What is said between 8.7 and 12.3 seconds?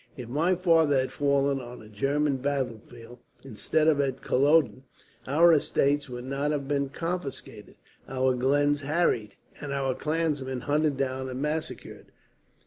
harried, and our clansmen hunted down and massacred.